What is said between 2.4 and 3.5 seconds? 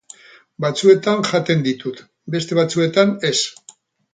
batzuetan ez.